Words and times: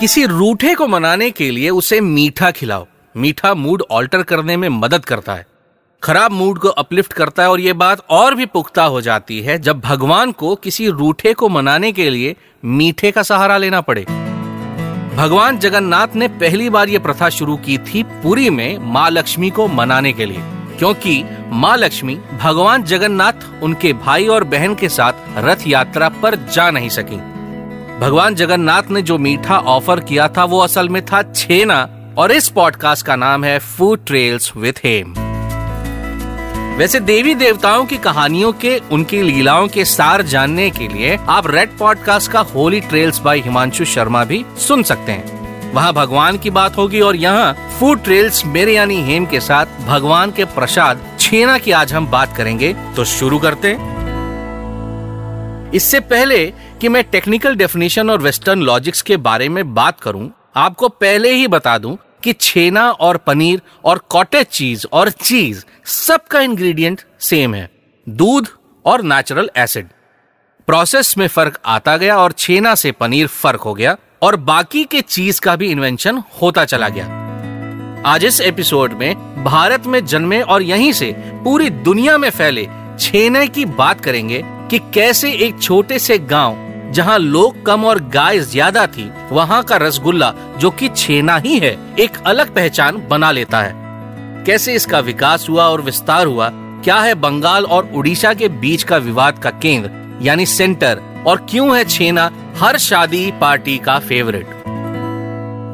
किसी 0.00 0.26
रूठे 0.26 0.74
को 0.74 0.86
मनाने 0.86 1.30
के 1.30 1.50
लिए 1.50 1.70
उसे 1.70 2.00
मीठा 2.00 2.50
खिलाओ। 2.50 2.86
मीठा 3.16 3.54
मूड 3.54 3.82
ऑल्टर 3.90 4.22
करने 4.22 4.56
में 4.56 4.68
मदद 4.68 5.04
करता 5.04 5.34
है। 5.34 5.46
खराब 6.02 6.30
मूड 6.30 6.58
को 6.58 6.68
अपलिफ्ट 6.68 7.12
करता 7.12 7.42
है 7.42 7.50
और 7.50 7.60
ये 7.60 7.72
बात 7.72 8.02
और 8.10 8.34
भी 8.34 8.46
पुख्ता 8.46 8.84
हो 8.84 9.00
जाती 9.00 9.40
है 9.40 9.58
जब 9.58 9.80
भगवान 9.80 10.32
को 10.32 10.54
किसी 10.54 10.88
रूठे 10.88 11.32
को 11.32 11.48
मनाने 11.48 11.92
के 11.92 12.10
लिए 12.10 12.36
मीठे 12.64 13.10
का 13.10 13.22
सहारा 13.22 13.56
लेना 13.56 13.80
पड़े। 13.80 14.02
भगवान 15.16 15.58
जगन्नाथ 15.58 16.08
ने 16.14 16.28
पहली 16.28 16.70
बार 16.70 16.88
ये 16.88 16.98
प्रथा 16.98 17.28
शुरू 17.28 17.56
की 17.56 17.78
थी 17.78 18.02
पुरी 18.02 18.50
में 18.50 18.78
माँ 18.78 19.10
लक्ष्मी 19.10 19.50
को 19.50 19.68
मनाने 19.68 20.12
के 20.12 20.26
लिए। 20.26 20.40
क्योंकि 20.78 21.24
माँ 21.48 21.76
लक्ष्मी 21.76 22.18
भगवान 22.42 22.82
जगन्नाथ, 22.82 23.62
उनके 23.62 23.92
भाई 23.92 24.26
और 24.26 24.44
बहन 24.44 24.74
के 24.74 24.88
साथ 24.88 25.12
रथ 25.38 25.66
यात्रा 25.66 26.08
पर 26.08 26.34
जा 26.34 26.70
नहीं 26.70 26.88
सकी। 26.88 27.37
भगवान 28.00 28.34
जगन्नाथ 28.34 28.90
ने 28.90 29.00
जो 29.02 29.16
मीठा 29.18 29.56
ऑफ़र 29.58 30.00
किया 30.00 30.26
था, 30.28 30.44
वो 30.44 30.58
असल 30.60 30.88
में 30.88 31.04
था 31.04 31.22
छेना, 31.22 31.88
और 32.18 32.32
इस 32.32 32.48
पॉडकास्ट 32.48 33.06
का 33.06 33.16
नाम 33.16 33.44
है 33.44 33.58
फ़ूड 33.58 34.04
ट्रेल्स 34.06 34.52
विथ 34.56 34.72
हेम 34.84 35.14
वैसे 36.78 37.00
देवी 37.00 37.34
देवताओं 37.34 37.84
की 37.84 37.96
कहानियों 37.96 38.52
के, 38.52 38.76
उनकी 38.92 39.22
लीलाओं 39.22 39.68
के 39.68 39.84
सार 39.84 40.22
जानने 40.22 40.70
के 40.70 40.88
लिए 40.88 41.18
आप 41.28 41.46
रेड 41.46 41.76
पॉडकास्ट 41.78 42.30
का 42.32 42.40
holy 42.54 42.80
trails 42.80 43.20
by 43.20 43.38
Himanshu 43.38 43.84
Sharma 43.84 44.24
भी 44.24 44.44
सुन 44.58 44.82
सकते 44.82 45.12
हैं। 45.12 45.72
वहाँ 45.72 45.92
भगवान 45.92 46.38
की 46.38 46.50
बात 46.50 46.76
होगी 46.76 47.00
और 47.00 47.16
यहाँ 47.16 47.52
फ़ूड 47.80 48.04
ट्रेल्स 48.04 48.44
मेरे 48.46 48.74
यानी 48.74 49.02
हेम 49.02 49.26
के 49.26 49.40
साथ 49.40 49.66
भगवान 49.86 50.30
के 50.30 50.44
प्रसाद, 50.44 51.00
छेना 51.20 51.58
की 51.58 51.72
आज 51.72 51.92
हम 51.92 52.06
बात 52.06 52.36
करेंगे। 52.36 52.74
तो 52.96 53.04
शुरू 53.04 53.38
करते 53.38 53.76
इससे 55.74 55.98
पहले 56.00 56.36
कि 56.80 56.88
मैं 56.88 57.02
टेक्निकल 57.04 57.54
डेफिनेशन 57.56 58.10
और 58.10 58.20
वेस्टर्न 58.20 58.60
लॉजिक्स 58.62 59.02
के 59.02 59.16
बारे 59.16 59.48
में 59.48 59.74
बात 59.74 60.00
करूँ, 60.00 60.30
आपको 60.56 60.88
पहले 60.88 61.32
ही 61.32 61.46
बता 61.46 61.76
दूँ 61.78 61.96
कि 62.22 62.32
छेना 62.32 62.90
और 62.90 63.16
पनीर 63.16 63.60
और 63.84 63.98
कॉटेज 64.08 64.46
चीज़ 64.46 64.86
और 64.92 65.10
चीज़ 65.10 65.64
सबका 65.84 66.40
इंग्रेडिएंट 66.40 67.00
सेम 67.20 67.54
है, 67.54 67.70
दूध 68.06 68.48
और 68.84 69.02
नेचुरल 69.02 69.50
एसिड 69.56 69.88
प्रोसेस 70.68 71.16
में 71.18 71.26
फ़र्क 71.26 71.58
आता 71.66 71.96
गया 71.96 72.18
और 72.18 72.32
छेना 72.32 72.74
से 72.74 72.92
पनीर 72.92 73.26
फ़र्क 73.26 73.60
हो 73.60 73.74
गया 73.74 73.96
और 74.22 74.36
बाकी 74.36 74.84
के 74.84 75.00
चीज़ 75.00 75.40
का 75.40 75.56
भी 75.56 75.70
इन्वेंशन 75.70 76.22
होता 76.42 76.64
चला 76.64 76.88
गया। 76.88 77.06
आज 78.06 78.24
इस 78.24 78.40
एपिसोड 78.40 78.92
में 78.92 79.44
भारत 79.44 79.86
में 79.86 80.04
जन्मे 80.06 80.40
और 80.40 80.62
यहीं 80.62 80.92
से 80.92 81.12
पूरी 81.44 81.70
दुनिया 81.70 82.18
में 82.18 82.30
फैले 82.30 82.68
छेने 83.00 83.46
की 83.48 83.64
बात 83.64 84.00
करेंगे 84.00 84.42
कि 84.70 84.78
कैसे 84.94 85.32
एक 85.32 85.60
छोटे 85.62 85.98
से 85.98 86.18
गाँव 86.18 86.67
जहाँ 86.92 87.18
लोग 87.18 87.64
कम 87.66 87.84
और 87.84 87.98
गाय 88.08 88.38
ज़्यादा 88.38 88.86
थी, 88.86 89.10
वहाँ 89.30 89.62
का 89.62 89.76
रसगुल्ला, 89.76 90.34
जो 90.58 90.70
कि 90.70 90.88
छेना 90.88 91.36
ही 91.36 91.58
है, 91.58 91.76
एक 91.98 92.10
अलग 92.26 92.54
पहचान 92.54 93.06
बना 93.08 93.30
लेता 93.30 93.60
है। 93.60 93.72
कैसे 94.44 94.74
इसका 94.74 95.00
विकास 95.00 95.46
हुआ 95.48 95.64
और 95.64 95.82
विस्तार 95.82 96.26
हुआ? 96.26 96.50
क्या 96.84 96.96
है 96.96 97.14
बंगाल 97.14 97.64
और 97.64 97.90
उड़ीसा 97.94 98.34
के 98.34 98.48
बीच 98.48 98.82
का 98.82 98.96
विवाद 98.96 99.38
का 99.38 99.50
केंद्र, 99.50 99.90
यानी 100.22 100.46
सेंटर? 100.46 101.00
और 101.26 101.46
क्यों 101.50 101.76
है 101.76 101.84
छेना 101.84 102.30
हर 102.56 102.78
शादी 102.78 103.32
पार्टी 103.40 103.78
का 103.78 103.98
फेवरेट? 103.98 104.46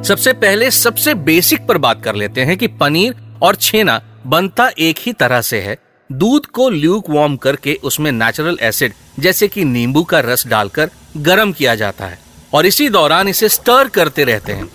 सबसे 0.05 0.33
पहले 0.33 0.71
सबसे 0.71 1.15
बेसिक 1.15 1.67
पर 1.67 1.79
बात 1.79 2.03
कर 2.03 2.15
लेते 2.15 2.41
हैं 2.41 2.57
कि 2.57 2.67
पनीर 2.67 3.15
और 3.43 3.55
छेना 3.55 4.01
बनता 4.27 4.71
एक 4.79 4.97
ही 4.99 5.13
तरह 5.13 5.41
से 5.41 5.61
है। 5.61 5.77
दूध 6.13 6.47
को 6.47 6.69
ल्यूक 6.69 7.11
वार्म 7.11 7.37
करके 7.37 7.79
उसमें 7.85 8.13
नेचुरल 8.13 8.59
एसिड 8.61 8.93
जैसे 9.19 9.49
कि 9.49 9.65
नींबू 9.65 10.03
का 10.03 10.21
रस 10.21 10.47
डालकर 10.47 10.91
गर्म 11.17 11.53
किया 11.53 11.75
जाता 11.75 12.07
है। 12.07 12.19
और 12.53 12.67
इसी 12.67 12.89
दौरान 12.89 13.29
इसे 13.29 13.49
स्टर 13.49 13.89
करते 13.89 14.25
रहते 14.25 14.53
हैं। 14.53 14.69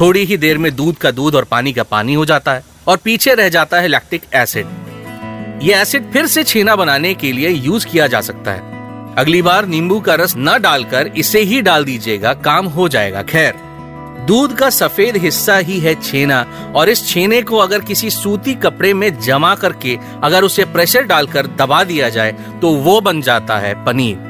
थोड़ी 0.00 0.24
ही 0.24 0.36
देर 0.36 0.58
में 0.58 0.76
दूध 0.76 0.96
का 0.96 1.10
दूध 1.10 1.34
और 1.34 1.44
पानी 1.44 1.72
का 1.72 1.82
पानी 1.82 2.14
हो 2.14 2.24
जाता 2.24 2.52
है 2.52 2.64
और 2.86 2.96
पीछे 2.96 3.34
रह 3.34 3.48
जाता 3.48 3.80
है 3.80 3.88
लैक्टिक 3.88 4.22
एसिड 4.34 4.66
ये 5.62 5.74
एसिड 5.74 6.12
फिर 6.12 6.26
से 6.26 6.44
छीना 6.44 6.76
बनाने 6.76 7.14
के 7.14 7.32
लिए 7.32 7.48
यूज़ 7.48 7.86
किया 7.86 8.06
जा 8.06 8.20
सकता 8.20 8.50
है। 8.50 9.14
अगली 9.16 9.42
बार 9.42 9.66
नींबू 9.66 10.00
का 10.00 10.14
रस 10.14 10.34
न 10.36 10.58
डालकर 10.60 11.10
इसे 11.16 11.40
ही 11.40 11.62
डाल 11.62 11.84
दीजिएगा, 11.84 12.32
काम 12.34 12.66
हो 12.66 12.88
जाएगा, 12.88 13.22
खैर। 13.22 13.69
दूध 14.26 14.56
का 14.56 14.70
सफ़ेद 14.70 15.16
हिस्सा 15.16 15.56
ही 15.58 15.78
है 15.80 15.94
छेना, 15.94 16.44
और 16.76 16.88
इस 16.88 17.06
छेने 17.08 17.42
को 17.42 17.56
अगर 17.56 17.80
किसी 17.80 18.10
सूती 18.10 18.54
कपड़े 18.54 18.92
में 18.94 19.20
जमा 19.20 19.54
करके 19.54 19.98
अगर 20.22 20.44
उसे 20.44 20.64
प्रेशर 20.64 21.02
डालकर 21.02 21.46
दबा 21.58 21.82
दिया 21.84 22.08
जाए 22.08 22.32
तो 22.60 22.70
वो 22.76 23.00
बन 23.00 23.22
जाता 23.22 23.58
है 23.58 23.74
पनीर। 23.84 24.28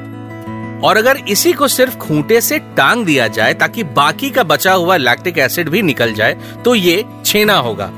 और 0.83 0.97
अगर 0.97 1.17
इसी 1.29 1.53
को 1.53 1.67
सिर्फ़ 1.67 1.97
खूंटे 1.97 2.39
से 2.41 2.59
टांग 2.77 3.05
दिया 3.05 3.27
जाए, 3.27 3.53
ताकि 3.53 3.83
बाकी 3.83 4.29
का 4.29 4.43
बचा 4.43 4.73
हुआ 4.73 4.97
लैक्टिक 4.97 5.37
एसिड 5.37 5.69
भी 5.69 5.81
निकल 5.81 6.13
जाए 6.13 6.37
तो 6.65 6.75
ये 6.75 7.03
छेना 7.25 7.55
होगा। 7.55 7.91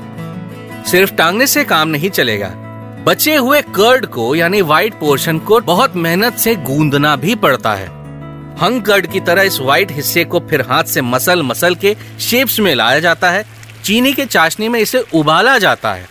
सिर्फ़ 0.86 1.14
टांगने 1.14 1.46
से 1.46 1.64
काम 1.64 1.88
नहीं 1.88 2.10
चलेगा। 2.10 2.52
बचे 3.06 3.36
हुए 3.36 3.60
कर्ड 3.74 4.06
को, 4.06 4.34
यानी 4.34 4.60
व्हाइट 4.62 4.94
पोर्शन 4.94 5.38
को, 5.38 5.60
बहुत 5.60 5.96
मेहनत 5.96 6.36
से 6.36 6.54
गूंदना 6.56 7.14
भी 7.16 7.34
पड़ता 7.34 7.74
है। 7.74 8.03
हंग 8.60 8.82
कर्ड 8.82 9.06
की 9.06 9.20
तरह 9.20 9.42
इस 9.42 9.58
व्हाइट 9.60 9.92
हिस्से 9.92 10.24
को 10.24 10.40
फिर 10.40 10.60
हाथ 10.62 10.84
से 10.84 11.02
मसल 11.02 11.42
मसल 11.42 11.74
के 11.74 11.94
शेप्स 12.20 12.58
में 12.60 12.74
लाया 12.74 12.98
जाता 13.00 13.30
है। 13.30 13.44
चीनी 13.84 14.12
के 14.12 14.24
चाशनी 14.26 14.68
में 14.68 14.78
इसे 14.80 14.98
उबाला 15.14 15.58
जाता 15.58 15.92
है 15.94 16.06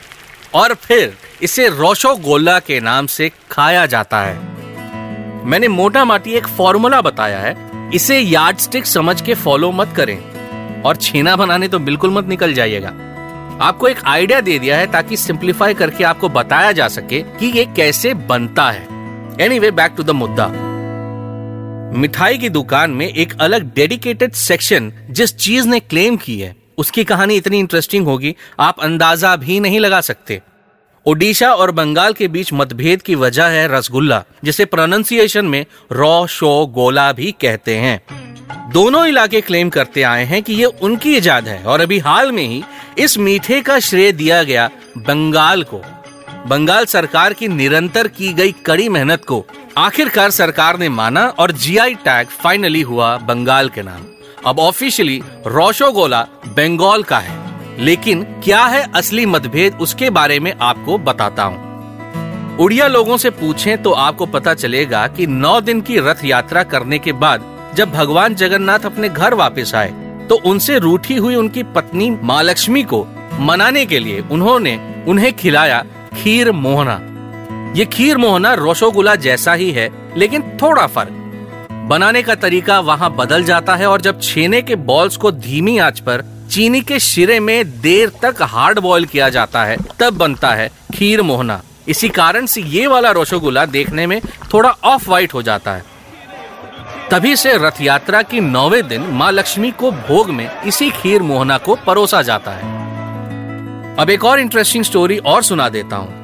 और 0.53 0.73
फिर 0.73 1.13
इसे 1.41 1.67
रोशो 1.69 2.15
गोला 2.15 2.57
के 2.59 2.79
नाम 2.79 3.05
से 3.05 3.31
खाया 3.51 3.85
जाता 3.85 4.21
है। 4.21 4.35
मैंने 5.45 5.67
मोटा 5.67 6.03
माटी 6.05 6.31
एक 6.31 6.47
फॉर्मूला 6.47 7.01
बताया 7.01 7.39
है। 7.39 7.55
इसे 7.93 8.19
यार्ड 8.19 8.57
स्टिक 8.57 8.85
समझ 8.85 9.21
के 9.21 9.33
फॉलो 9.35 9.71
मत 9.71 9.93
करें 9.95 10.81
और 10.81 10.95
छेना 10.95 11.35
बनाने 11.35 11.67
तो 11.67 11.79
बिल्कुल 11.79 12.11
मत 12.11 12.27
निकल 12.27 12.53
जाइएगा। 12.53 12.89
आपको 13.61 13.87
एक 13.87 14.03
आइडिया 14.05 14.41
दे 14.41 14.59
दिया 14.59 14.77
है 14.77 14.91
ताकि 14.91 15.17
सिंप्लीफाई 15.17 15.73
करके 15.73 16.03
आपको 16.03 16.29
बताया 16.29 16.71
जा 16.71 16.87
सके 16.87 17.21
कि 17.39 17.51
ये 17.57 17.65
कैसे 17.65 18.13
बनता 18.13 18.69
है। 18.71 18.87
एनीवे 19.41 19.71
बैक 19.71 19.93
टू 19.97 20.03
द 20.03 20.09
मुद्दा। 20.11 20.62
मिठाई 21.93 22.37
की 22.37 22.49
दुकान 22.49 22.91
में 22.91 23.07
एक 23.07 23.33
अलग 23.39 23.63
डेडिकेटेड 23.75 24.31
सेक्शन 24.33 24.91
जिस 25.09 25.35
चीज़ 25.35 25.67
ने 25.67 25.79
क्लेम 25.79 26.15
की 26.17 26.39
है, 26.39 26.55
उसकी 26.77 27.03
कहानी 27.03 27.35
इतनी 27.35 27.59
इंटरेस्टिंग 27.59 28.05
होगी, 28.05 28.35
आप 28.59 28.79
अंदाज़ा 28.79 29.35
भी 29.35 29.59
नहीं 29.59 29.79
लगा 29.79 30.01
सकते। 30.01 30.41
ओडिशा 31.05 31.53
और 31.53 31.71
बंगाल 31.71 32.13
के 32.13 32.27
बीच 32.27 32.53
मतभेद 32.53 33.01
की 33.01 33.15
वजह 33.15 33.45
है 33.45 33.67
रसगुल्ला, 33.67 34.23
जिसे 34.43 34.65
प्रोनाउंसिएशन 34.65 35.45
में 35.45 35.65
रॉ, 35.91 36.25
शो, 36.27 36.65
गोला 36.65 37.11
भी 37.11 37.31
कहते 37.41 37.75
हैं। 37.75 38.01
दोनों 38.73 39.05
इलाके 39.07 39.41
क्लेम 39.41 39.69
करते 39.69 40.03
आए 40.03 40.23
हैं 40.25 40.43
कि 40.43 40.53
ये 40.53 40.65
उनकी 40.65 41.15
इजाद 41.17 41.47
है, 41.47 41.63
और 41.63 41.81
अभी 41.81 41.99
हाल 41.99 42.31
में 42.31 42.43
ही 42.43 42.63
इस 42.97 43.17
मीठे 43.17 43.61
का 43.61 43.79
श्रेय 43.79 44.11
दिया 44.11 44.43
गया 44.43 44.69
बंगाल 44.97 45.63
को। 45.63 45.81
बंगाल 46.47 46.85
सरकार 46.85 47.33
की 47.33 47.47
निरंतर 47.47 48.07
की 48.07 48.33
गई 48.33 48.51
कड़ी 48.65 48.89
मेहनत 48.89 49.25
को 49.25 49.45
आखिरकार 49.77 50.31
सरकार 50.31 50.77
ने 50.79 50.87
माना 50.89 51.21
और 51.39 51.51
जीआई 51.51 51.93
टैग 51.95 52.27
फाइनली 52.27 52.81
हुआ 52.81 53.15
बंगाल 53.17 53.69
के 53.69 53.81
नाम। 53.81 54.01
अब 54.45 54.59
ऑफिशियली 54.59 55.21
रोशोगोला 55.47 56.21
बंगाल 56.47 57.03
का 57.03 57.19
है। 57.19 57.37
लेकिन 57.79 58.21
क्या 58.43 58.63
है 58.65 58.83
असली 58.95 59.25
मतभेद 59.25 59.77
उसके 59.81 60.09
बारे 60.09 60.39
में 60.39 60.53
आपको 60.61 60.97
बताता 60.97 61.43
हूँ। 61.43 62.57
उड़िया 62.57 62.87
लोगों 62.87 63.17
से 63.17 63.29
पूछें 63.29 63.81
तो 63.83 63.91
आपको 63.91 64.25
पता 64.25 64.53
चलेगा 64.53 65.05
कि 65.07 65.27
नौ 65.27 65.59
दिन 65.61 65.81
की 65.81 65.97
रथ 65.99 66.23
यात्रा 66.25 66.63
करने 66.63 66.99
के 66.99 67.13
बाद 67.13 67.45
जब 67.75 67.91
भगवान 67.91 68.35
जगन्नाथ 68.35 68.85
अपने 68.85 69.09
घर 69.09 69.33
वापस 69.33 69.73
आए 69.75 69.91
तो 70.29 70.35
उनसे 70.45 70.77
रूठी 70.79 71.15
हुई 71.15 71.35
उनकी 71.35 71.63
पत्नी 71.75 72.09
माँ 72.23 72.41
लक्ष्मी 72.43 72.83
को 72.83 73.05
मनाने 73.39 73.85
के 73.85 73.99
लिए 73.99 74.19
उन्होंने 74.31 74.77
उन्हें 75.07 75.33
खिलाया 75.33 75.83
खीर 76.13 76.51
मोहना। 76.51 76.99
ये 77.75 77.85
खीर 77.85 78.17
मोहना 78.17 78.53
रोशोगुला 78.53 79.15
जैसा 79.15 79.53
ही 79.53 79.71
है, 79.71 79.89
लेकिन 80.17 80.41
थोड़ा 80.61 80.87
फ़र्क। 80.87 81.09
बनाने 81.71 82.23
का 82.23 82.35
तरीका 82.35 82.79
वहाँ 82.79 83.15
बदल 83.15 83.43
जाता 83.43 83.75
है 83.75 83.87
और 83.87 84.01
जब 84.01 84.21
छेने 84.21 84.61
के 84.61 84.75
बॉल्स 84.75 85.17
को 85.17 85.31
धीमी 85.31 85.77
आँच 85.77 85.99
पर, 85.99 86.23
चीनी 86.51 86.81
के 86.81 86.99
शिरे 86.99 87.39
में 87.39 87.81
देर 87.81 88.11
तक 88.21 88.35
हार्ड 88.41 88.79
बॉयल 88.79 89.05
किया 89.05 89.29
जाता 89.29 89.63
है, 89.63 89.77
तब 89.99 90.13
बनता 90.13 90.49
है 90.49 90.71
खीर 90.93 91.21
मोहना। 91.21 91.61
इसी 91.87 92.09
कारण 92.09 92.45
से 92.45 92.61
ये 92.61 92.87
वाला 92.87 93.11
रोशोगुला 93.11 93.65
देखने 93.65 94.07
में 94.07 94.21
थोड़ा 94.53 94.69
ऑफ़ 94.69 95.09
वाइट 95.09 95.33
हो 95.33 95.41
जाता 95.41 95.73
है। 95.73 95.83
तभी 97.11 97.35
से 97.35 97.57
रथ 97.57 97.81
यात्रा 97.81 98.21
की 98.21 98.39
नौवे 98.39 98.81
दिन 98.81 99.01
माँ 99.01 99.31
लक्ष्मी 99.31 99.71
को 99.71 99.91
भोग 99.91 100.29
में 100.29 100.61
इसी 100.61 100.89
खीर 100.91 101.21
मोहना 101.21 101.57
को 101.57 101.75
परोसा 101.75 102.21
जाता 102.21 102.51
है। 102.51 102.61
अब 103.97 104.09
एक 104.09 104.25
और 104.25 104.39
इंटरेस्टिंग 104.39 104.83
स्टोरी 104.83 105.17
और 105.17 105.43
सुना 105.43 105.69
देता 105.69 105.95
हूँ। 105.95 106.22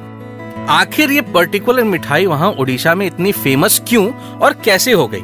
आखिर 0.70 1.10
ये 1.10 1.20
पर्टिकुलर 1.34 1.84
मिठाई 1.84 2.26
वहाँ 2.26 2.50
उड़ीसा 2.52 2.94
में 2.94 3.06
इतनी 3.06 3.30
फ़ेमस 3.32 3.80
क्यों 3.88 4.10
और 4.38 4.52
कैसे 4.64 4.92
हो 4.92 5.06
गई? 5.08 5.22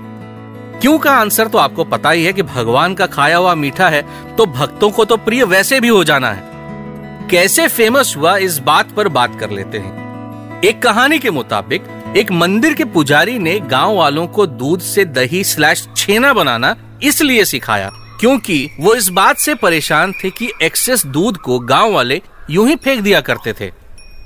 क्यों 0.80 0.98
का 0.98 1.10
आंसर 1.12 1.48
तो 1.48 1.58
आपको 1.58 1.84
पता 1.84 2.10
ही 2.10 2.24
है 2.24 2.32
कि 2.32 2.42
भगवान 2.42 2.94
का 2.94 3.06
खाया 3.06 3.36
हुआ 3.36 3.54
मीठा 3.54 3.88
है 3.88 4.02
तो 4.36 4.46
भक्तों 4.46 4.90
को 4.90 5.04
तो 5.04 5.16
प्रिय 5.16 5.44
वैसे 5.44 5.80
भी 5.80 5.88
हो 5.88 6.02
जाना 6.04 6.32
है। 6.32 7.28
कैसे 7.30 7.68
फ़ेमस 7.68 8.14
हुआ 8.16 8.36
इस 8.38 8.58
बात 8.58 8.90
पर 8.92 9.08
बात 9.08 9.38
कर 9.40 9.50
लेते 9.50 9.78
हैं। 9.78 10.60
एक 10.62 10.82
कहानी 10.82 11.18
के 11.18 11.30
मुताबिक, 11.30 11.84
एक 12.16 12.32
मंदिर 12.32 12.74
के 12.74 12.84
पुजारी 12.84 13.38
ने 13.38 13.58
गाँव 13.60 13.94
वालों 13.94 14.26
को 14.26 14.46
दूध 14.46 14.80
से 14.80 15.04
दही 15.04 15.44
स्लैश 15.44 15.88
छेना 15.96 16.32
बनाना 16.32 16.76
इसलिए 17.02 17.44
सिखाया, 17.44 17.90
क्योंकि 18.20 18.68
वो 18.80 18.94
इस 18.94 19.08
बात 19.08 19.38
से 19.38 19.54
परेशान 19.54 20.12
थे 20.14 20.30
कि 20.30 20.52
एक्सेस 20.62 21.06
दूध 21.06 21.36
को 21.38 21.58
गाँव 21.60 21.92
वाले 21.92 22.22
यूँ 22.50 22.68
ही 22.68 22.76
फेंक 22.76 23.00
दिया 23.00 23.20
करते 23.20 23.52
थे। 23.52 23.72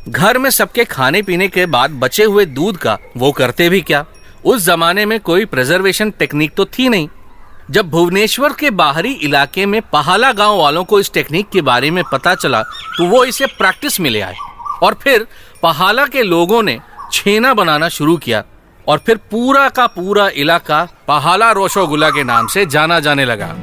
घर 0.09 0.39
में 0.39 0.51
सबके 0.51 0.85
खाने 0.85 1.23
पीने 1.23 1.49
के 1.49 1.65
बाद 1.67 1.91
बचे 1.91 2.25
हुए 2.25 2.45
दूध 2.45 2.77
का 2.77 2.97
वो 3.17 3.31
करते 3.33 3.69
भी 3.69 3.81
क्या? 3.81 4.05
उस 4.45 4.65
जमाने 4.65 5.05
में 5.07 5.19
कोई 5.21 5.45
प्रिजर्वेशन 5.45 6.11
टेक्निक 6.11 6.55
तो 6.55 6.65
थी 6.65 6.89
नहीं। 6.89 7.09
जब 7.71 7.91
भुवनेश्वर 7.91 8.53
के 8.53 8.71
बाहरी 8.71 9.13
इलाके 9.13 9.67
में 9.67 9.81
पहाला 9.83 10.33
गाँव 10.33 10.59
वालों 10.59 10.85
को 10.85 11.01
इस 11.01 11.13
टेक्निक 11.13 11.49
के 11.49 11.63
बारे 11.63 11.91
में 11.91 12.03
पता 12.13 12.35
चला 12.35 12.63
तो 12.99 13.07
वो 13.07 13.25
इसे 13.25 13.47
प्रैक्टिस 13.49 14.01
में 14.01 14.11
ले 14.11 14.21
आए। 14.21 14.37
और 14.83 14.95
फिर 14.95 15.27
पहाला 15.63 16.07
के 16.07 16.23
लोगों 16.23 16.63
ने 16.63 16.79
छेना 17.13 17.55
बनाना 17.55 17.89
शुरू 17.89 18.17
किया 18.17 18.43
और 18.87 18.99
फिर 18.99 19.17
पूरा 19.31 19.69
का 19.69 19.87
पूरा 19.87 20.29
इलाका 20.29 20.87
पहाला 21.09 21.51
रोशोगुला 21.53 22.11
के 22.11 22.25
नाम 22.25 22.47
से 22.47 22.67
जाना 22.67 23.01
जाने 23.01 23.25
लगा। 23.25 23.55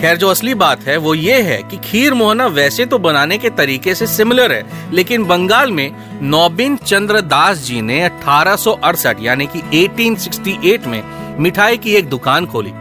खैर, 0.00 0.16
जो 0.16 0.28
असली 0.28 0.54
बात 0.54 0.82
है, 0.82 0.96
वो 0.96 1.14
ये 1.14 1.42
है 1.42 1.62
कि 1.62 1.76
खीर 1.76 2.14
मोहना 2.14 2.46
वैसे 2.46 2.86
तो 2.86 2.98
बनाने 2.98 3.38
के 3.38 3.50
तरीके 3.50 3.94
से 3.94 4.06
सिमिलर 4.06 4.52
है, 4.52 4.64
लेकिन 4.92 5.24
बंगाल 5.24 5.70
में 5.70 5.96
नौबिन 6.22 6.76
चंद्र 6.76 7.20
दास 7.20 7.58
जी 7.58 7.80
ने 7.80 8.02
अठारह 8.02 8.56
सौ 8.56 8.72
अड़सठ, 8.72 9.16
यानी 9.20 9.46
कि 9.46 9.62
1868 9.74 10.86
में 10.86 11.02
मिठाई 11.38 11.76
की 11.76 11.94
एक 11.94 12.08
दुकान 12.08 12.46
खोली। 12.46 12.72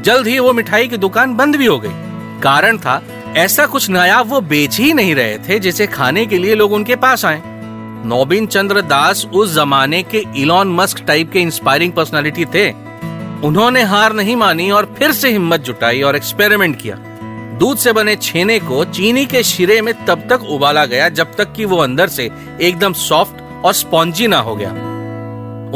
जल्द 0.00 0.26
ही 0.26 0.38
वो 0.38 0.52
मिठाई 0.52 0.88
की 0.88 0.96
दुकान 0.96 1.36
बंद 1.36 1.56
भी 1.56 1.66
हो 1.66 1.78
गई। 1.78 1.92
कारण 2.40 2.78
था, 2.78 3.02
ऐसा 3.36 3.66
कुछ 3.66 3.90
नया 3.90 4.20
वो 4.20 4.40
बेच 4.40 4.78
ही 4.78 4.92
नहीं 4.92 5.14
रहे 5.14 5.38
थे, 5.38 5.58
जिसे 5.58 5.86
खाने 5.86 6.26
के 6.26 6.38
लिए 6.38 6.54
लोग 6.54 6.72
उनके 6.72 6.96
पास 6.96 7.24
आए। 7.24 7.42
नौबिन 8.06 8.46
चंद्र 8.46 8.80
दास 8.80 9.26
उस 9.26 9.54
जमाने 9.54 10.02
के 10.02 10.24
इलॉन 10.36 10.68
मस्क 10.68 11.00
टाइप 11.00 11.32
के 11.32 11.40
इंस्पायरिंग 11.40 11.92
पर्सनालिटी 11.92 12.44
थे। 12.44 12.91
उन्होंने 13.44 13.82
हार 13.82 14.12
नहीं 14.12 14.36
मानी 14.36 14.70
और 14.70 14.94
फिर 14.98 15.12
से 15.12 15.30
हिम्मत 15.30 15.60
जुटाई 15.60 16.02
और 16.02 16.16
एक्सपेरिमेंट 16.16 16.82
किया। 16.82 16.96
दूध 17.58 17.78
से 17.78 17.92
बने 17.92 18.16
छेने 18.16 18.58
को 18.58 18.84
चीनी 18.84 19.26
के 19.26 19.42
शिरे 19.42 19.82
में 19.82 20.04
तब 20.06 20.28
तक 20.30 20.42
उबाला 20.42 20.84
गया 20.84 21.08
जब 21.08 21.36
तक 21.36 21.52
कि 21.52 21.64
वो 21.64 21.76
अंदर 21.76 22.08
से 22.08 22.30
एकदम 22.60 22.92
सॉफ्ट 22.92 23.64
और 23.64 23.72
स्पॉन्जी 23.72 24.26
ना 24.26 24.38
हो 24.38 24.56
गया। 24.56 24.70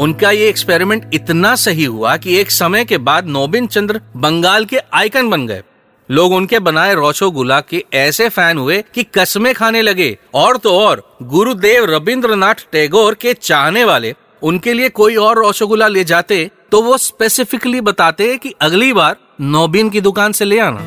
उनका 0.03 0.31
ये 0.31 0.49
एक्सपेरिमेंट 0.49 1.09
इतना 1.13 1.55
सही 1.55 1.85
हुआ 1.85 2.17
कि 2.17 2.37
एक 2.37 2.51
समय 2.51 2.85
के 2.85 2.97
बाद 2.97 3.27
नोबिन 3.27 3.67
चंद्र 3.67 4.01
बंगाल 4.17 4.65
के 4.65 4.77
आइकन 4.93 5.29
बन 5.29 5.47
गए। 5.47 5.63
लोग 6.11 6.33
उनके 6.33 6.59
बनाए 6.59 6.95
रोशोगुला 6.95 7.61
के 7.61 7.85
ऐसे 7.93 8.29
फ़ैन 8.29 8.57
हुए 8.57 8.83
कि 8.93 9.03
कस्में 9.03 9.55
खाने 9.55 9.81
लगे। 9.81 10.17
और 10.33 10.57
तो 10.57 10.79
और, 10.79 11.17
गुरुदेव 11.23 11.85
रविंद्रनाथ 11.85 12.55
टैगोर 12.71 13.13
के 13.13 13.33
चाहने 13.33 13.83
वाले, 13.83 14.15
उनके 14.41 14.73
लिए 14.73 14.89
कोई 14.89 15.15
और 15.15 15.37
रोशोगुला 15.37 15.87
ले 15.87 16.03
जाते 16.03 16.51
तो 16.71 16.81
वो 16.81 16.97
स्पेसिफिकली 16.97 17.81
बताते 17.81 18.29
हैं 18.29 18.39
कि 18.39 18.53
अगली 18.61 18.93
बार 18.93 19.15
नोबिन 19.41 19.89
की 19.89 20.01
दुकान 20.01 20.31
से 20.31 20.45
ले 20.45 20.59
आना। 20.59 20.79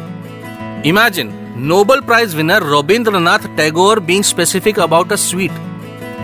Imagine 0.87 1.55
Nobel 1.57 2.01
prize 2.01 2.35
winner 2.35 2.63
Rabindranath 2.63 3.39
Tagore 3.39 4.01
being 4.01 4.25
specific 4.25 4.79
about 4.81 5.13
a 5.13 5.17
sweet 5.17 5.51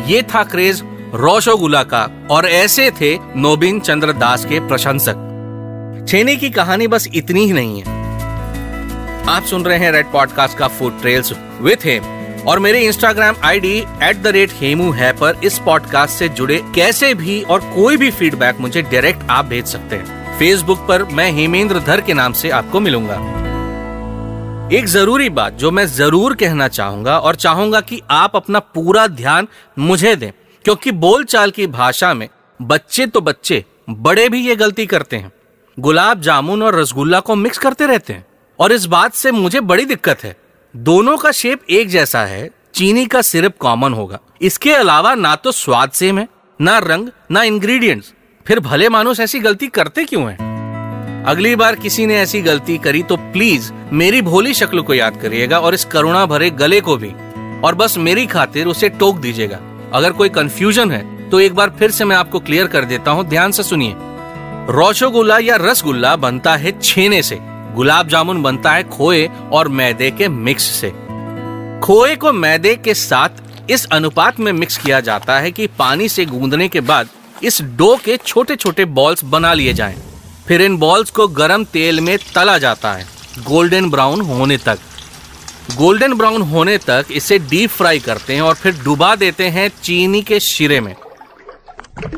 ये 0.06 0.22
था 0.22 0.44
क्रेज 0.44 0.82
रोशोगुला 1.14 1.82
का 1.82 2.28
और 2.30 2.46
ऐसे 2.46 2.90
थे 2.90 3.18
नोबिन 3.36 3.80
चंद्र 3.80 4.12
दास 4.12 4.44
के 4.44 4.60
प्रशंसक। 4.60 6.06
छेने 6.08 6.36
की 6.36 6.50
कहानी 6.50 6.86
बस 6.86 7.08
इतनी 7.14 7.44
ही 7.44 7.52
नहीं 7.52 7.82
है। 7.82 7.94
आप 9.28 9.42
सुन 9.42 9.64
रहे 9.64 9.78
हैं 9.78 9.92
रेड 9.92 10.12
पॉडकास्ट 10.12 10.58
का 10.58 10.68
फ़ूड 10.68 11.00
ट्रेल्स 11.00 11.32
विथ 11.60 11.76
हिम 11.84 12.15
और 12.46 12.58
मेरे 12.58 12.80
Instagram 12.80 13.36
ID 13.44 13.78
at 14.02 14.16
the 14.16 14.26
rate 14.26 14.50
Hemu 14.54 14.90
है 14.92 15.12
पर 15.12 15.40
इस 15.44 15.58
पॉडकास्ट 15.58 16.14
से 16.14 16.28
जुड़े 16.30 16.58
कैसे 16.74 17.12
भी 17.14 17.40
और 17.42 17.60
कोई 17.74 17.96
भी 17.96 18.10
फीडबैक 18.10 18.60
मुझे 18.60 18.82
डायरेक्ट 18.82 19.22
आप 19.30 19.44
भेज 19.44 19.66
सकते 19.66 19.96
हैं। 19.96 20.38
फेसबुक 20.38 20.86
पर 20.88 21.04
मैं 21.12 21.30
हेमेंद्र 21.32 21.80
धर 21.80 22.00
के 22.00 22.14
नाम 22.14 22.32
से 22.32 22.50
आपको 22.50 22.80
मिलूँगा। 22.80 23.16
एक 24.72 24.86
ज़रूरी 24.86 25.28
बात 25.30 25.54
जो 25.54 25.70
मैं 25.70 25.86
ज़रूर 25.86 26.34
कहना 26.34 26.68
चाहूँगा 26.68 27.18
और 27.18 27.34
चाहूँगा 27.36 27.80
कि 27.80 28.00
आप 28.12 28.36
अपना 28.36 28.58
पूरा 28.58 29.06
ध्यान 29.08 29.48
मुझे 29.78 30.14
दें, 30.16 30.30
क्योंकि 30.64 30.90
बोलचाल 30.92 31.50
की 31.50 31.66
भाषा 31.68 32.14
में 32.14 32.28
बच्चे 32.60 33.06
तो 33.06 33.20
बच्चे, 33.22 33.64
बड़े 33.90 34.28
भी 34.28 34.46
ये 34.48 34.56
गलती 34.56 34.86
करते 34.86 35.16
हैं। 35.16 35.32
गुलाब 35.78 36.20
जामुन 36.20 36.62
और 36.62 36.80
रसगुल्ला 36.80 37.20
को 37.20 37.34
मिक्स 37.36 37.58
करते 37.58 37.86
रहते 37.86 38.12
हैं। 38.12 38.26
और 38.58 38.72
इस 38.72 38.84
बात 38.86 39.14
से 39.14 39.30
मुझे 39.32 39.60
बड़ी 39.62 39.84
दिक्कत 39.84 40.24
है 40.24 40.36
दोनों 40.76 41.16
का 41.16 41.30
शेप 41.32 41.60
एक 41.70 41.88
जैसा 41.88 42.20
है, 42.20 42.50
चीनी 42.74 43.04
का 43.06 43.20
सिरप 43.22 43.54
कॉमन 43.58 43.92
होगा। 43.92 44.18
इसके 44.42 44.72
अलावा 44.72 45.14
ना 45.14 45.34
तो 45.34 45.52
स्वाद 45.52 45.90
सेम 45.90 46.18
है, 46.18 46.28
ना 46.60 46.78
रंग, 46.78 47.08
ना 47.30 47.42
इंग्रेडिएंट्स 47.42 48.12
फिर 48.46 48.60
भले 48.60 48.88
मानुस 48.88 49.20
ऐसी 49.20 49.38
गलती 49.38 49.66
करते 49.66 50.04
क्यों 50.04 50.22
हैं? 50.22 51.24
अगली 51.26 51.54
बार 51.56 51.74
किसी 51.74 52.06
ने 52.06 52.16
ऐसी 52.16 52.42
गलती 52.42 52.78
करी 52.78 53.02
तो 53.02 53.16
प्लीज़ 53.16 53.72
मेरी 53.92 54.22
भोली 54.22 54.54
शक्ल 54.54 54.80
को 54.80 54.94
याद 54.94 55.20
करिएगा 55.22 55.58
और 55.58 55.74
इस 55.74 55.84
करुणा 55.84 56.26
भरे 56.26 56.50
गले 56.50 56.80
को 56.80 56.96
भी। 56.96 57.12
और 57.60 57.74
बस 57.74 57.98
मेरी 57.98 58.26
खातिर 58.26 58.66
उसे 58.66 58.88
टोक 58.88 59.16
दीजिएगा। 59.16 59.60
अगर 59.94 60.12
कोई 60.12 60.28
कंफ्यूजन 60.28 60.90
है 60.90 61.30
तो 61.30 61.40
एक 61.40 61.54
बार 61.54 61.76
फिर 61.78 61.90
से 61.90 62.04
मैं 62.04 62.16
आपको 62.16 62.40
क्लियर 62.40 62.66
कर 62.66 62.84
देता 62.84 63.10
हूँ, 63.10 63.24
ध्यान 63.24 63.52
से 63.52 63.62
सुनिए। 63.62 63.94
रोशोगुल्ला 64.72 65.38
या 65.38 65.56
रसगुल्ला 65.56 66.16
बनता 66.16 66.56
है 66.56 66.80
छेने 66.80 67.22
से। 67.22 67.55
गुलाब 67.76 68.08
जामुन 68.08 68.42
बनता 68.42 68.72
है 68.72 68.82
खोए 68.88 69.26
और 69.52 69.68
मैदे 69.68 70.10
के 70.10 70.28
मिक्स 70.28 70.64
से। 70.70 70.90
खोए 71.84 72.14
को 72.16 72.32
मैदे 72.32 72.74
के 72.74 72.94
साथ 72.94 73.70
इस 73.70 73.84
अनुपात 73.86 74.40
में 74.40 74.52
मिक्स 74.52 74.76
किया 74.76 75.00
जाता 75.00 75.38
है 75.40 75.50
कि 75.52 75.66
पानी 75.78 76.08
से 76.08 76.24
गूंदने 76.24 76.68
के 76.68 76.80
बाद 76.80 77.08
इस 77.42 77.60
डो 77.62 77.94
के 77.96 78.16
छोटे 78.16 78.56
छोटे 78.56 78.84
बॉल्स 78.84 79.24
बना 79.24 79.52
लिए 79.54 79.72
जाएँ। 79.72 79.96
फिर 80.48 80.62
इन 80.62 80.76
बॉल्स 80.76 81.10
को 81.10 81.28
गरम 81.28 81.64
तेल 81.64 82.00
में 82.00 82.16
तला 82.34 82.58
जाता 82.58 82.92
है, 82.92 83.06
गोल्डन 83.38 83.90
ब्राउन 83.90 84.20
होने 84.20 84.56
तक। 84.56 84.78
गोल्डन 85.76 86.14
ब्राउन 86.14 86.42
होने 86.42 86.78
तक 86.78 87.06
इसे 87.10 87.38
डीप 87.38 87.70
फ्राई 87.70 87.98
करते 87.98 88.34
हैं 88.34 88.42
और 88.42 88.54
फिर 88.54 88.80
डुबा 88.84 89.14
देते 89.16 89.48
हैं 89.48 89.70
चीनी 89.82 90.22
के 90.22 90.40
शिरे 90.40 90.80
में। 90.80 90.94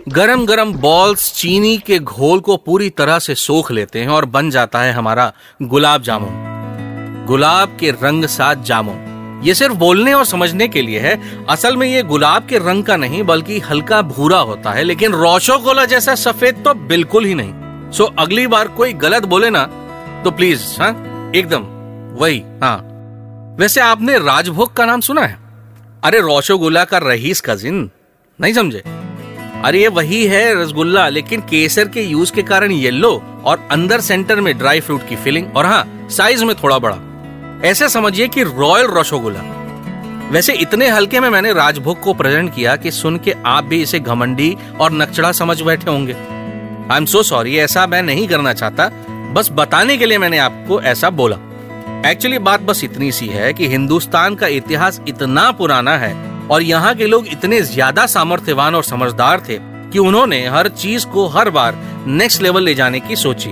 गरम 0.09 0.47
गरम 0.47 0.73
बॉल्स 0.73 1.33
चीनी 1.35 1.79
के 1.79 1.99
घोल 1.99 2.41
को 2.41 2.57
पूरी 2.57 2.91
तरह 2.91 3.19
से 3.19 3.35
सोख 3.35 3.73
लेते 3.73 4.01
हैं 4.01 4.09
और 4.09 4.25
बन 4.25 4.51
जाता 4.51 4.81
है 4.81 4.93
हमारा 4.93 5.33
गुलाब 5.63 6.03
जामुन। 6.03 7.25
गुलाब 7.29 7.77
के 7.81 7.91
रंग 7.91 8.25
साथ 8.25 8.57
जामुन। 8.57 9.41
ये 9.45 9.55
सिर्फ़ 9.55 9.75
बोलने 9.75 10.13
और 10.13 10.25
समझने 10.25 10.69
के 10.69 10.83
लिए 10.83 11.01
है। 11.01 11.45
असल 11.47 11.77
में 11.77 11.87
ये 11.89 12.03
गुलाब 12.03 12.47
के 12.47 12.59
रंग 12.59 12.85
का 12.85 12.97
नहीं, 12.97 13.23
बल्कि 13.23 13.59
हल्का 13.59 14.03
भूरा 14.03 14.39
होता 14.39 14.71
है, 14.71 14.83
लेकिन 14.83 15.13
रोशो 15.13 15.59
गोला 15.59 15.85
जैसा 15.85 16.15
सफ़ेद 16.15 16.55
तो 16.55 16.75
बिल्कुल 16.75 17.25
ही 17.25 17.35
नहीं। 17.35 17.91
सो 17.93 18.05
अगली 18.19 18.47
बार 18.47 18.69
कोई 18.69 18.93
गलत 18.93 19.25
बोले 19.25 19.51
ना 19.51 19.65
तो 20.25 20.31
प्लीज़ 20.31 20.61
हाँ? 20.79 21.33
एकदम, 21.37 21.63
वही 22.23 22.43
हाँ। 22.63 22.77
वैसे 23.59 23.81
आपने 23.81 24.19
राजभोग 24.19 24.73
का 24.75 24.87
नाम 24.87 25.01
सुना 25.01 25.23
है? 25.23 25.39
अरे, 26.05 26.21
रोशोगोला 26.21 26.85
का 26.85 26.99
रहीस 26.99 27.41
कजिन 27.41 27.91
नहीं 28.41 28.55
समझे? 28.55 28.98
अरे 29.65 29.81
ये 29.81 29.89
वही 29.89 30.27
है 30.27 30.63
रसगुल्ला, 30.63 31.09
लेकिन 31.09 31.41
केसर 31.41 31.89
के 31.89 32.03
यूज़ 32.03 32.33
के 32.33 32.43
कारण 32.43 32.71
येलो 32.71 33.43
और 33.45 33.69
अंदर 33.71 34.01
सेंटर 34.01 34.41
में 34.41 34.59
ड्राई 34.59 34.81
फ्रूट 34.81 35.09
की 35.09 35.17
फिलिंग। 35.17 35.57
और 35.57 35.67
हाँ 35.67 36.09
साइज़ 36.11 36.45
में 36.45 36.57
थोड़ा 36.57 36.79
बड़ा। 36.79 36.99
ऐसे 37.65 37.89
समझिए 37.89 38.29
कि 38.29 38.43
रॉयल 38.43 38.87
रसोगुल्ला। 38.91 39.41
वैसे 40.31 40.53
इतने 40.53 40.89
हल्के 40.89 41.21
में 41.21 41.31
मैंने 41.31 41.53
राजभोग 41.53 42.01
को 42.01 42.15
प्रेजेंट 42.15 42.55
किया 42.55 42.77
कि 42.77 42.91
सुन 42.91 43.17
के 43.17 43.35
आप 43.47 43.65
भी 43.65 43.83
इसे 43.83 44.01
घमंडी 44.01 44.57
और 44.81 44.93
नकचड़ा 44.93 45.33
समझ 45.33 45.63
बैठे 45.63 45.91
होंगे। 45.91 46.13
आई 46.13 46.97
एम 46.97 47.05
सो 47.05 47.23
सॉरी 47.23 47.57
ऐसा 47.57 47.87
मैं 47.87 48.03
नहीं 48.03 48.29
करना 48.29 48.53
चाहता। 48.53 48.91
बस 49.33 49.49
बताने 49.53 49.97
के 49.97 50.07
लिए 50.07 50.19
मैंने 50.19 50.39
आपको 50.39 50.83
ऐसा 50.83 51.11
बोला। 51.11 51.37
एक्चुअली 52.11 52.39
बात 52.39 52.61
बस 52.61 52.85
इतनी 52.85 53.13
सी 53.13 53.27
है 53.27 53.53
कि 53.55 53.69
हिंदुस्तान 53.69 54.35
का 54.35 54.47
इतिहास 54.47 55.01
इतना 55.09 55.51
पुराना 55.51 55.99
है 55.99 56.28
और 56.51 56.63
यहाँ 56.63 56.95
के 56.95 57.07
लोग 57.07 57.27
इतने 57.29 57.61
ज़्यादा 57.63 58.07
सामर्थ्यवान 58.07 58.75
और 58.75 58.85
समझदार 58.85 59.41
थे 59.49 59.59
कि 59.93 59.99
उन्होंने 59.99 60.47
हर 60.47 60.69
चीज़ 60.71 61.07
को 61.07 61.27
हर 61.29 61.51
बार 61.51 61.77
नेक्स्ट 62.09 62.43
लेवल 62.43 62.63
ले 62.63 62.75
जाने 62.75 63.01
की 63.01 63.17
सोची। 63.17 63.51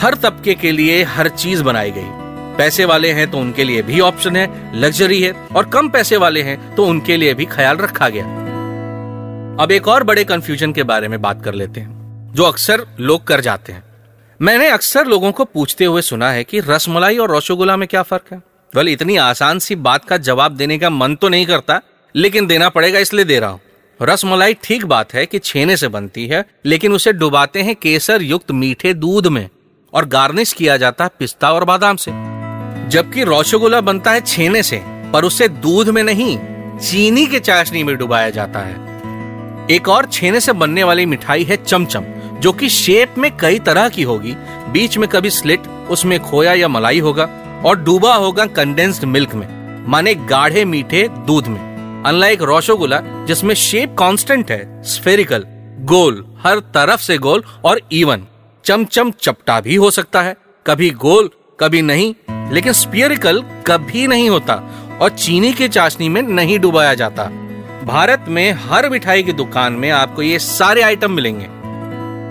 हर 0.00 0.14
तबके 0.14 0.54
के 0.54 0.72
लिए 0.72 1.02
हर 1.04 1.28
चीज़ 1.28 1.62
बनाई 1.62 1.90
गई। 1.90 2.08
पैसे 2.56 2.84
वाले 2.84 3.10
हैं 3.12 3.30
तो 3.30 3.38
उनके 3.38 3.64
लिए 3.64 3.82
भी 3.82 4.00
ऑप्शन 4.02 4.36
है 4.36 4.48
लग्जरी 4.76 5.20
है 5.22 5.32
और 5.56 5.68
कम 5.70 5.88
पैसे 5.88 6.16
वाले 6.16 6.42
हैं 6.42 6.74
तो 6.74 6.86
उनके 6.86 7.16
लिए 7.16 7.34
भी 7.34 7.44
ख्याल 7.46 7.76
रखा 7.76 8.08
गया। 8.08 8.24
अब 9.56 9.72
एक 9.72 9.88
और 9.88 10.04
बड़े 10.04 10.24
कंफ्यूजन 10.24 10.72
के 10.72 10.82
बारे 10.82 11.08
में 11.08 11.20
बात 11.22 11.42
कर 11.44 11.54
लेते 11.54 11.80
हैं, 11.80 12.32
जो 12.34 12.44
अक्सर 12.44 12.86
लोग 13.00 13.26
कर 13.26 13.40
जाते 13.40 13.72
हैं। 13.72 13.82
मैंने 14.40 14.68
अक्सर 14.68 15.06
लोगों 15.06 15.32
को 15.32 15.44
पूछते 15.44 15.84
हुए 15.84 16.02
सुना 16.02 16.30
है 16.30 16.44
कि 16.44 16.60
रसमलाई 16.60 17.18
और 17.18 17.36
रसोगुल्ला 17.36 17.76
में 17.76 17.86
क्या 17.88 18.02
फ़र्क 18.02 18.32
है? 18.32 18.40
वेल, 18.76 18.88
इतनी 18.88 19.16
आसान 19.16 19.58
सी 19.58 19.74
बात 19.74 20.04
का 20.04 20.16
जवाब 20.16 20.52
देने 20.52 20.78
का 20.78 20.90
मन 20.90 21.14
तो 21.14 21.28
नहीं 21.28 21.46
करता, 21.46 21.80
लेकिन 22.14 22.46
देना 22.46 22.68
पड़ेगा 22.68 22.98
इसलिए 22.98 23.24
दे 23.24 23.38
रहा 23.40 23.50
हूँ। 23.50 23.60
रसमलाई 24.02 24.54
ठीक 24.54 24.84
बात 24.84 25.14
है 25.14 25.26
कि 25.26 25.38
छेने 25.38 25.76
से 25.76 25.88
बनती 25.88 26.26
है, 26.26 26.44
लेकिन 26.66 26.92
उसे 26.92 27.12
डुबाते 27.12 27.62
हैं 27.62 27.74
केसर 27.74 28.22
युक्त 28.22 28.50
मीठे 28.50 28.94
दूध 28.94 29.26
में, 29.26 29.48
और 29.92 30.04
गार्निश 30.04 30.52
किया 30.52 30.76
जाता 30.76 31.04
है 31.04 31.10
पिस्ता 31.18 31.52
और 31.52 31.64
बादाम 31.64 31.96
से। 31.96 32.10
जबकि 32.88 33.24
रसगुल्ला 33.24 33.80
बनता 33.80 34.10
है 34.10 34.20
छेने 34.20 34.62
से, 34.62 34.82
पर 35.12 35.24
उसे 35.24 35.48
दूध 35.48 35.88
में 35.88 36.02
नहीं, 36.02 36.38
चीनी 36.78 37.26
के 37.26 37.40
चाशनी 37.40 37.82
में 37.84 37.96
डुबाया 37.96 38.30
जाता 38.30 38.58
है। 38.58 39.66
एक 39.70 39.88
और 39.88 40.06
छेने 40.06 40.40
से 40.40 40.52
बनने 40.52 40.84
वाली 40.84 41.06
मिठाई 41.06 41.44
है 41.44 41.56
चमचम, 41.56 42.04
जो 42.40 42.52
कि 42.52 42.68
शेप 42.68 43.14
में 43.18 43.36
कई 43.36 43.58
तरह 43.58 43.88
की 43.88 44.02
होगी, 44.02 44.36
बीच 44.68 44.98
में 44.98 45.08
कभी 45.08 45.30
स्लिट, 45.30 45.66
उसमें 45.90 46.20
खोया 46.20 46.54
या 46.54 46.68
मलाई 46.68 46.98
होगा। 46.98 47.28
और 47.64 47.78
डूबा 47.78 48.14
होगा 48.14 48.46
कंडेंस्ड 48.46 49.04
मिल्क 49.04 49.34
में, 49.34 49.46
माने 49.88 50.14
गाढ़े 50.14 50.64
मीठे 50.64 51.08
दूध 51.26 51.46
में। 51.46 52.02
अनलाइक 52.06 52.42
रोशोगुला 52.42 53.00
जिसमें 53.26 53.54
शेप 53.54 53.96
कांस्टेंट 53.98 54.50
है 54.50 54.82
स्फेरिकल 54.82 55.44
गोल, 55.80 56.24
हर 56.44 56.58
तरफ़ 56.74 57.00
से 57.00 57.18
गोल 57.18 57.42
और 57.64 57.80
इवन 57.92 58.26
चमचम 58.64 59.10
चपटा 59.10 59.60
भी 59.60 59.74
हो 59.74 59.90
सकता 59.90 60.22
है। 60.22 60.36
कभी 60.66 60.90
गोल, 60.90 61.30
कभी 61.60 61.82
नहीं, 61.82 62.14
लेकिन 62.52 62.72
स्पियरिकल 62.72 63.42
कभी 63.66 64.06
नहीं 64.06 64.30
होता 64.30 64.54
और 65.02 65.10
चीनी 65.10 65.52
के 65.52 65.68
चाशनी 65.68 66.08
में 66.08 66.22
नहीं 66.22 66.58
डुबाया 66.58 66.94
जाता। 66.94 67.24
भारत 67.84 68.24
में 68.28 68.52
हर 68.52 68.88
मिठाई 68.90 69.22
की 69.22 69.32
दुकान 69.32 69.72
में 69.72 69.90
आपको 69.90 70.22
ये 70.22 70.38
सारे 70.38 70.82
आइटम 70.82 71.12
मिलेंगे। 71.12 71.48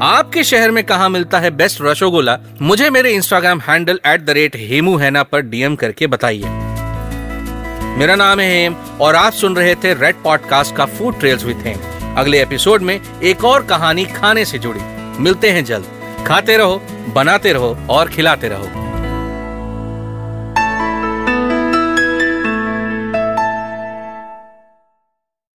आपके 0.01 0.43
शहर 0.43 0.71
में 0.71 0.83
कहा 0.83 1.09
मिलता 1.09 1.39
है 1.39 1.51
बेस्ट 1.51 1.77
रसोगोला 1.81 2.37
मुझे 2.61 2.89
मेरे 2.89 3.11
Instagram 3.11 3.59
handle 3.59 3.99
at 4.05 4.21
the 4.21 4.29
rate 4.29 4.55
Hemu 4.55 4.97
हैना 4.97 5.23
पर 5.23 5.41
डीएम 5.41 5.75
करके 5.75 6.07
बताइए। 6.07 6.43
मेरा 7.97 8.15
नाम 8.15 8.39
है 8.39 8.61
हेम 8.61 8.75
और 9.01 9.15
आप 9.15 9.33
सुन 9.33 9.55
रहे 9.55 9.75
थे 9.75 9.93
रेड 9.93 10.15
पॉडकास्ट 10.23 10.75
का 10.75 10.85
फ़ूड 10.85 11.19
ट्रेल्स 11.19 11.43
विद 11.43 11.57
हेम 11.57 12.15
अगले 12.17 12.41
एपिसोड 12.41 12.81
में 12.81 12.99
एक 13.23 13.45
और 13.45 13.63
कहानी 13.63 14.05
खाने 14.05 14.45
से 14.45 14.59
जुड़ी। 14.59 14.79
मिलते 15.21 15.49
हैं 15.49 15.65
जल्द। 15.65 15.85
खाते 16.27 16.57
रहो, 16.57 16.81
बनाते 17.09 17.53
रहो 17.53 17.77
और 17.89 18.09
खिलाते 18.09 18.47
रहो। 18.47 18.84